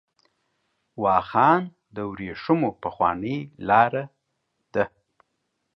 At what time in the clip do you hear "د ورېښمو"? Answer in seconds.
1.95-2.69